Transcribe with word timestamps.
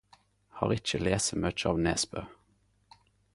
Har 0.59 0.71
ikkje 0.75 1.01
lese 1.07 1.39
mykje 1.43 1.69
av 1.73 1.83
Nesbø. 1.89 2.25